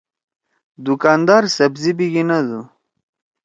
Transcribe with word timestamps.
دُکاندار 0.85 1.43
سبزی 1.57 1.91
بیِگَنَدُو۔ 1.97 2.61